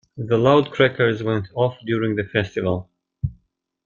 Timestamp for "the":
0.17-0.35, 2.15-2.23